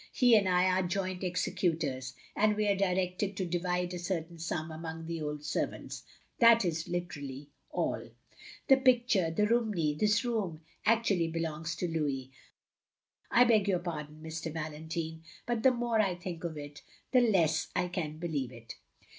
[0.13, 4.71] He and I are joint executors, and we are directed to divide a certain stam
[4.71, 6.01] among the old servants.
[6.39, 8.09] That is UteraUy all."
[8.67, 12.31] "The picture— ^the Romney— ^this room— ^act ually belongs to Louis.
[13.29, 14.51] I beg your pardon, Mr.
[14.51, 16.81] Valentine, but the more I think of it,
[17.11, 18.73] the less I can believe it."